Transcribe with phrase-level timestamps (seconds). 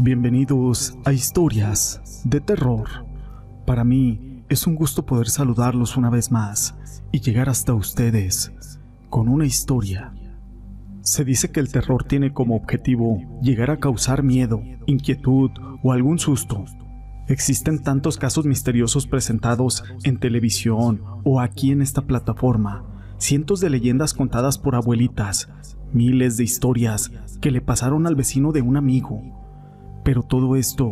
[0.00, 2.86] Bienvenidos a Historias de Terror.
[3.66, 6.76] Para mí es un gusto poder saludarlos una vez más
[7.10, 8.52] y llegar hasta ustedes
[9.10, 10.14] con una historia.
[11.00, 15.50] Se dice que el terror tiene como objetivo llegar a causar miedo, inquietud
[15.82, 16.64] o algún susto.
[17.26, 22.84] Existen tantos casos misteriosos presentados en televisión o aquí en esta plataforma,
[23.18, 25.48] cientos de leyendas contadas por abuelitas,
[25.92, 27.10] miles de historias
[27.40, 29.47] que le pasaron al vecino de un amigo
[30.08, 30.90] pero todo esto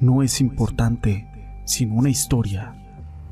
[0.00, 1.28] no es importante,
[1.66, 2.74] sino una historia.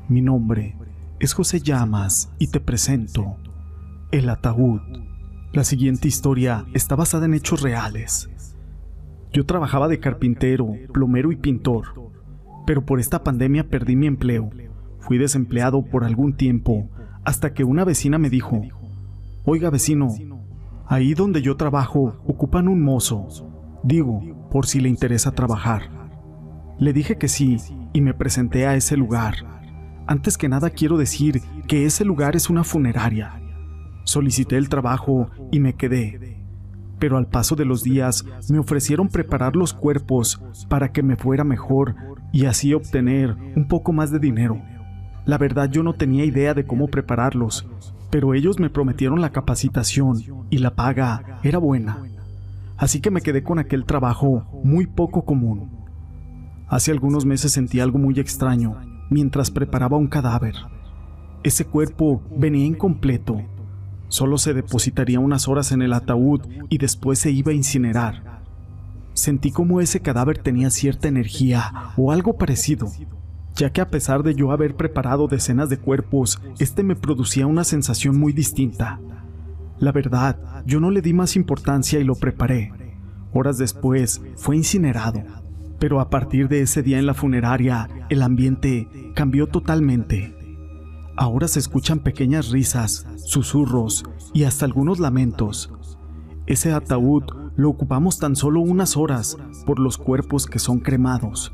[0.07, 0.77] Mi nombre
[1.19, 3.35] es José Llamas y te presento
[4.13, 4.79] El Ataúd.
[5.51, 8.29] La siguiente historia está basada en hechos reales.
[9.33, 11.87] Yo trabajaba de carpintero, plomero y pintor,
[12.65, 14.51] pero por esta pandemia perdí mi empleo.
[14.99, 16.87] Fui desempleado por algún tiempo
[17.25, 18.61] hasta que una vecina me dijo,
[19.43, 20.07] Oiga vecino,
[20.87, 23.48] ahí donde yo trabajo ocupan un mozo.
[23.83, 25.89] Digo, por si le interesa trabajar.
[26.79, 27.57] Le dije que sí
[27.93, 29.35] y me presenté a ese lugar.
[30.07, 33.41] Antes que nada quiero decir que ese lugar es una funeraria.
[34.03, 36.37] Solicité el trabajo y me quedé.
[36.99, 41.43] Pero al paso de los días me ofrecieron preparar los cuerpos para que me fuera
[41.43, 41.95] mejor
[42.33, 44.61] y así obtener un poco más de dinero.
[45.25, 47.69] La verdad yo no tenía idea de cómo prepararlos,
[48.09, 50.17] pero ellos me prometieron la capacitación
[50.49, 52.08] y la paga era buena
[52.79, 55.69] así que me quedé con aquel trabajo muy poco común.
[56.67, 58.77] Hace algunos meses sentí algo muy extraño
[59.09, 60.55] mientras preparaba un cadáver.
[61.43, 63.41] Ese cuerpo venía incompleto.
[64.07, 68.43] Solo se depositaría unas horas en el ataúd y después se iba a incinerar.
[69.13, 72.87] Sentí como ese cadáver tenía cierta energía o algo parecido,
[73.55, 77.65] ya que a pesar de yo haber preparado decenas de cuerpos, este me producía una
[77.65, 78.99] sensación muy distinta.
[79.79, 82.73] La verdad, yo no le di más importancia y lo preparé.
[83.33, 85.23] Horas después, fue incinerado.
[85.79, 90.35] Pero a partir de ese día en la funeraria, el ambiente cambió totalmente.
[91.15, 94.03] Ahora se escuchan pequeñas risas, susurros
[94.33, 95.71] y hasta algunos lamentos.
[96.45, 97.23] Ese ataúd
[97.55, 101.53] lo ocupamos tan solo unas horas por los cuerpos que son cremados.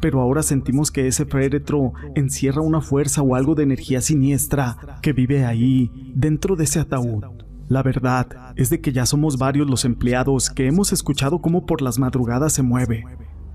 [0.00, 5.12] Pero ahora sentimos que ese féretro encierra una fuerza o algo de energía siniestra que
[5.12, 7.24] vive ahí, dentro de ese ataúd.
[7.72, 11.80] La verdad es de que ya somos varios los empleados que hemos escuchado cómo por
[11.80, 13.06] las madrugadas se mueve,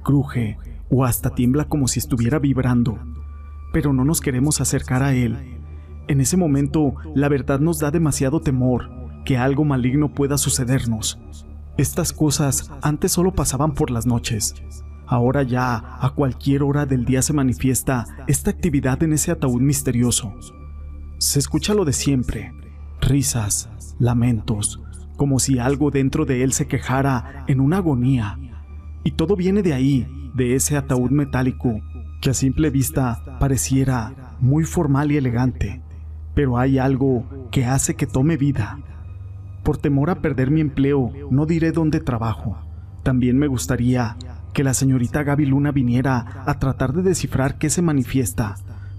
[0.03, 0.57] cruje
[0.89, 2.97] o hasta tiembla como si estuviera vibrando,
[3.71, 5.59] pero no nos queremos acercar a él.
[6.07, 8.89] En ese momento, la verdad nos da demasiado temor
[9.23, 11.21] que algo maligno pueda sucedernos.
[11.77, 14.55] Estas cosas antes solo pasaban por las noches.
[15.05, 20.33] Ahora ya, a cualquier hora del día se manifiesta esta actividad en ese ataúd misterioso.
[21.19, 22.51] Se escucha lo de siempre,
[23.07, 23.69] risas,
[23.99, 24.81] lamentos,
[25.15, 28.37] como si algo dentro de él se quejara en una agonía.
[29.03, 31.81] Y todo viene de ahí, de ese ataúd metálico,
[32.21, 35.81] que a simple vista pareciera muy formal y elegante,
[36.35, 38.79] pero hay algo que hace que tome vida.
[39.63, 42.57] Por temor a perder mi empleo, no diré dónde trabajo.
[43.03, 44.17] También me gustaría
[44.53, 48.55] que la señorita Gaby Luna viniera a tratar de descifrar qué se manifiesta,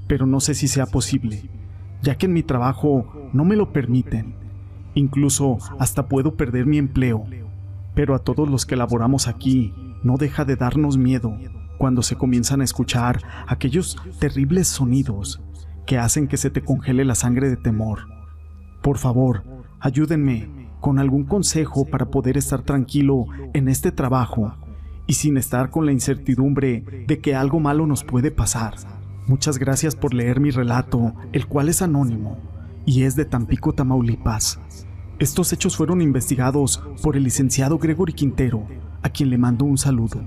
[0.07, 1.51] pero no sé si sea posible,
[2.03, 4.35] ya que en mi trabajo no me lo permiten.
[4.95, 7.25] Incluso hasta puedo perder mi empleo.
[7.95, 11.37] Pero a todos los que laboramos aquí no deja de darnos miedo
[11.79, 15.41] cuando se comienzan a escuchar aquellos terribles sonidos
[15.87, 18.01] que hacen que se te congele la sangre de temor.
[18.83, 19.45] Por favor,
[19.81, 24.55] ayúdenme con algún consejo para poder estar tranquilo en este trabajo
[25.07, 28.98] y sin estar con la incertidumbre de que algo malo nos puede pasar.
[29.29, 32.39] Muchas gracias por leer mi relato, el cual es anónimo
[32.87, 34.59] y es de Tampico, Tamaulipas.
[35.19, 38.67] Estos hechos fueron investigados por el licenciado Gregory Quintero,
[39.03, 40.23] a quien le mando un saludo.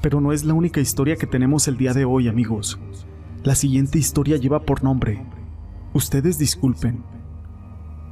[0.00, 2.80] Pero no es la única historia que tenemos el día de hoy, amigos.
[3.44, 5.24] La siguiente historia lleva por nombre.
[5.92, 7.04] Ustedes disculpen.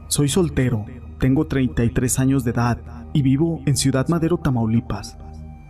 [0.06, 0.86] Soy soltero,
[1.18, 2.78] tengo 33 años de edad
[3.12, 5.18] y vivo en Ciudad Madero, Tamaulipas.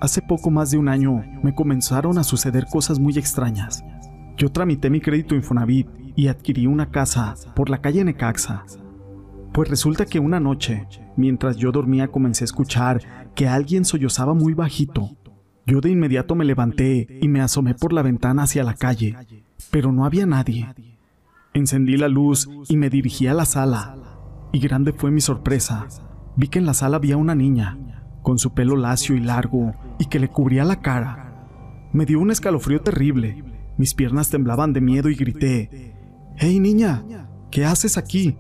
[0.02, 3.82] Hace poco más de un año me comenzaron a suceder cosas muy extrañas.
[4.40, 8.64] Yo tramité mi crédito Infonavit y adquirí una casa por la calle Necaxa,
[9.52, 13.02] pues resulta que una noche, mientras yo dormía, comencé a escuchar
[13.34, 15.10] que alguien sollozaba muy bajito.
[15.66, 19.14] Yo de inmediato me levanté y me asomé por la ventana hacia la calle,
[19.70, 20.66] pero no había nadie.
[21.52, 23.98] Encendí la luz y me dirigí a la sala,
[24.52, 25.86] y grande fue mi sorpresa.
[26.36, 27.76] Vi que en la sala había una niña,
[28.22, 31.46] con su pelo lacio y largo, y que le cubría la cara.
[31.93, 33.44] Me dio un escalofrío terrible,
[33.81, 35.94] mis piernas temblaban de miedo y grité,
[36.37, 37.03] ¡Hey niña!
[37.50, 38.37] ¿Qué haces aquí?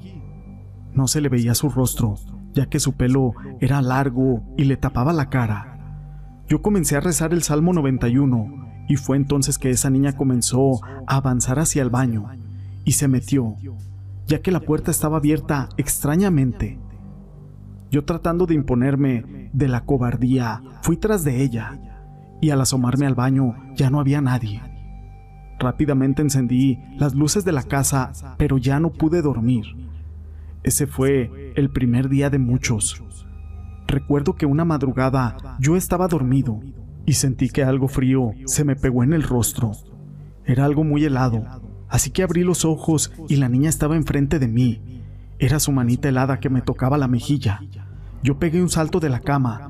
[0.92, 2.16] No se le veía su rostro,
[2.52, 6.42] ya que su pelo era largo y le tapaba la cara.
[6.46, 11.16] Yo comencé a rezar el Salmo 91 y fue entonces que esa niña comenzó a
[11.16, 12.28] avanzar hacia el baño
[12.84, 13.56] y se metió,
[14.26, 16.78] ya que la puerta estaba abierta extrañamente.
[17.90, 21.80] Yo tratando de imponerme de la cobardía, fui tras de ella,
[22.42, 24.69] y al asomarme al baño ya no había nadie.
[25.60, 29.66] Rápidamente encendí las luces de la casa, pero ya no pude dormir.
[30.62, 33.02] Ese fue el primer día de muchos.
[33.86, 36.60] Recuerdo que una madrugada yo estaba dormido
[37.04, 39.72] y sentí que algo frío se me pegó en el rostro.
[40.46, 41.44] Era algo muy helado,
[41.90, 45.02] así que abrí los ojos y la niña estaba enfrente de mí.
[45.38, 47.60] Era su manita helada que me tocaba la mejilla.
[48.22, 49.68] Yo pegué un salto de la cama,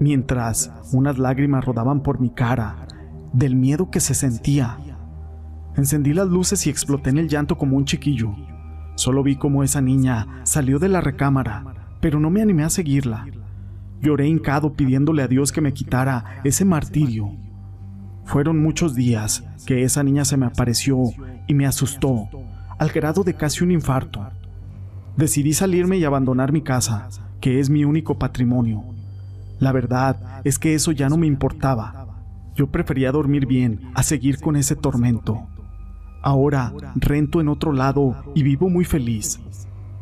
[0.00, 2.86] mientras unas lágrimas rodaban por mi cara,
[3.32, 4.78] del miedo que se sentía.
[5.76, 8.34] Encendí las luces y exploté en el llanto como un chiquillo.
[8.96, 13.26] Solo vi cómo esa niña salió de la recámara, pero no me animé a seguirla.
[14.00, 17.30] Lloré hincado pidiéndole a Dios que me quitara ese martirio.
[18.24, 20.98] Fueron muchos días que esa niña se me apareció
[21.46, 22.28] y me asustó,
[22.78, 24.26] al grado de casi un infarto.
[25.16, 27.08] Decidí salirme y abandonar mi casa,
[27.40, 28.84] que es mi único patrimonio.
[29.58, 32.06] La verdad es que eso ya no me importaba.
[32.54, 35.49] Yo prefería dormir bien a seguir con ese tormento.
[36.22, 39.40] Ahora rento en otro lado y vivo muy feliz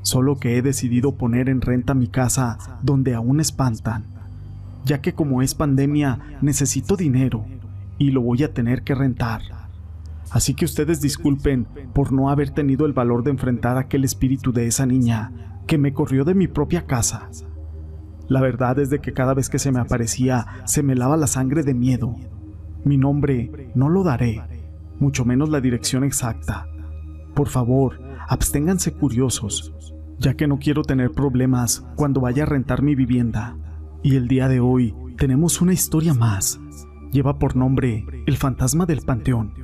[0.08, 4.04] solo que he decidido poner en renta mi casa donde aún espantan,
[4.84, 7.44] ya que como es pandemia necesito dinero
[7.98, 9.42] y lo voy a tener que rentar.
[10.30, 14.66] Así que ustedes disculpen por no haber tenido el valor de enfrentar aquel espíritu de
[14.66, 17.28] esa niña que me corrió de mi propia casa.
[18.28, 21.26] La verdad es de que cada vez que se me aparecía se me lava la
[21.26, 22.16] sangre de miedo.
[22.84, 24.42] Mi nombre no lo daré,
[25.00, 26.66] mucho menos la dirección exacta.
[27.34, 29.72] Por favor, absténganse curiosos,
[30.18, 33.56] ya que no quiero tener problemas cuando vaya a rentar mi vivienda.
[34.02, 36.60] Y el día de hoy tenemos una historia más.
[37.12, 39.54] Lleva por nombre El fantasma del Panteón.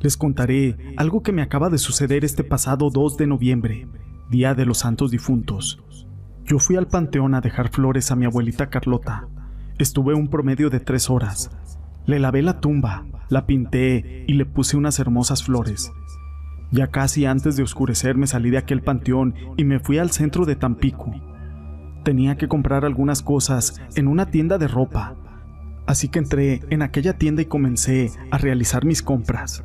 [0.00, 3.88] Les contaré algo que me acaba de suceder este pasado 2 de noviembre,
[4.30, 5.78] Día de los Santos Difuntos.
[6.44, 9.28] Yo fui al panteón a dejar flores a mi abuelita Carlota.
[9.78, 11.50] Estuve un promedio de tres horas.
[12.06, 15.92] Le lavé la tumba, la pinté y le puse unas hermosas flores.
[16.72, 20.44] Ya casi antes de oscurecer me salí de aquel panteón y me fui al centro
[20.44, 21.12] de Tampico.
[22.04, 25.16] Tenía que comprar algunas cosas en una tienda de ropa,
[25.86, 29.64] así que entré en aquella tienda y comencé a realizar mis compras.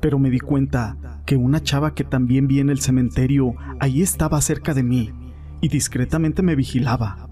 [0.00, 4.40] Pero me di cuenta que una chava que también vi en el cementerio ahí estaba
[4.40, 5.12] cerca de mí
[5.60, 7.28] y discretamente me vigilaba.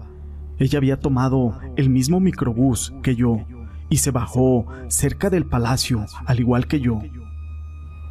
[0.57, 3.45] Ella había tomado el mismo microbús que yo
[3.89, 6.99] y se bajó cerca del palacio, al igual que yo.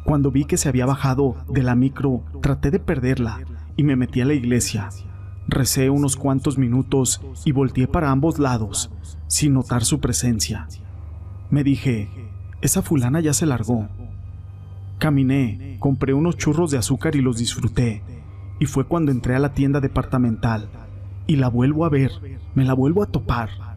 [0.03, 3.39] Cuando vi que se había bajado de la micro, traté de perderla
[3.75, 4.89] y me metí a la iglesia.
[5.47, 8.91] Recé unos cuantos minutos y volteé para ambos lados,
[9.27, 10.67] sin notar su presencia.
[11.49, 12.09] Me dije,
[12.61, 13.87] esa fulana ya se largó.
[14.97, 18.01] Caminé, compré unos churros de azúcar y los disfruté,
[18.59, 20.69] y fue cuando entré a la tienda departamental,
[21.27, 22.11] y la vuelvo a ver,
[22.55, 23.74] me la vuelvo a topar.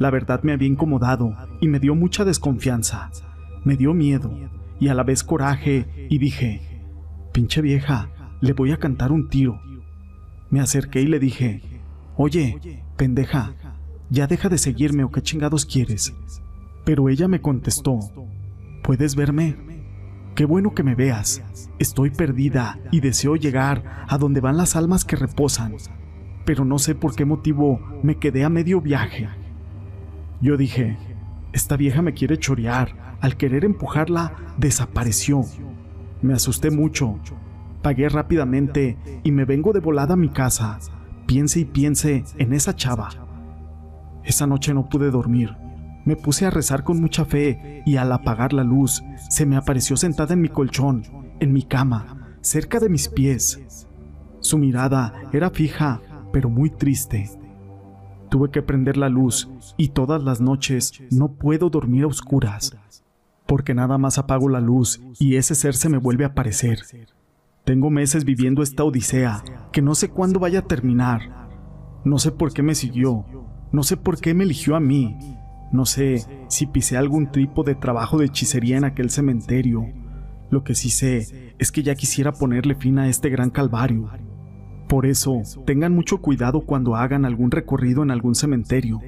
[0.00, 3.10] La verdad me había incomodado y me dio mucha desconfianza,
[3.64, 4.34] me dio miedo,
[4.80, 6.62] y a la vez coraje y dije,
[7.34, 8.08] pinche vieja,
[8.40, 9.60] le voy a cantar un tiro.
[10.48, 11.82] Me acerqué y le dije,
[12.16, 13.52] oye, pendeja,
[14.08, 16.14] ya deja de seguirme o qué chingados quieres.
[16.86, 17.98] Pero ella me contestó,
[18.82, 19.54] ¿puedes verme?
[20.34, 21.42] Qué bueno que me veas.
[21.78, 25.74] Estoy perdida y deseo llegar a donde van las almas que reposan,
[26.46, 29.28] pero no sé por qué motivo me quedé a medio viaje.
[30.40, 30.96] Yo dije,
[31.52, 35.42] esta vieja me quiere chorear al querer empujarla, desapareció.
[36.22, 37.18] Me asusté mucho.
[37.82, 40.78] Pagué rápidamente y me vengo de volada a mi casa.
[41.26, 43.10] Piense y piense en esa chava.
[44.24, 45.56] Esa noche no pude dormir.
[46.04, 49.96] Me puse a rezar con mucha fe y al apagar la luz, se me apareció
[49.96, 51.02] sentada en mi colchón,
[51.40, 53.86] en mi cama, cerca de mis pies.
[54.40, 56.00] Su mirada era fija,
[56.32, 57.30] pero muy triste.
[58.30, 62.72] Tuve que prender la luz y todas las noches no puedo dormir a oscuras
[63.50, 66.82] porque nada más apago la luz y ese ser se me vuelve a aparecer.
[67.64, 71.48] Tengo meses viviendo esta odisea que no sé cuándo vaya a terminar.
[72.04, 73.26] No sé por qué me siguió,
[73.72, 75.16] no sé por qué me eligió a mí,
[75.72, 79.84] no sé si pisé algún tipo de trabajo de hechicería en aquel cementerio.
[80.48, 84.10] Lo que sí sé es que ya quisiera ponerle fin a este gran calvario.
[84.90, 89.00] Por eso, tengan mucho cuidado cuando hagan algún recorrido en algún cementerio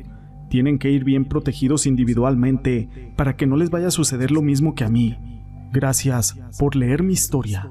[0.52, 4.74] tienen que ir bien protegidos individualmente para que no les vaya a suceder lo mismo
[4.74, 5.16] que a mí.
[5.72, 7.70] Gracias por leer mi historia.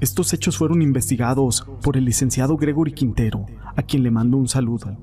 [0.00, 4.96] Estos hechos fueron investigados por el licenciado Gregory Quintero, a quien le mando un saludo.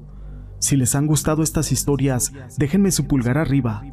[0.59, 3.83] Si les han gustado estas historias, déjenme su pulgar arriba.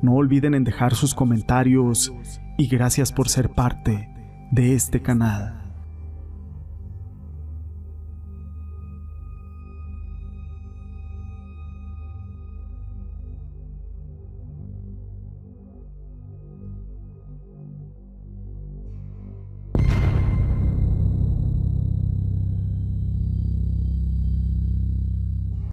[0.00, 2.14] No olviden en dejar sus comentarios
[2.56, 4.14] y gracias por ser parte
[4.52, 5.59] de este canal.